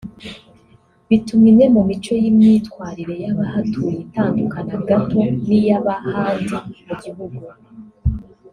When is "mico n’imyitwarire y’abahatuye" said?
1.89-3.93